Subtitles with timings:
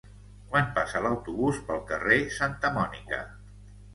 [0.53, 3.23] Quan passa l'autobús pel carrer Santa Mònica?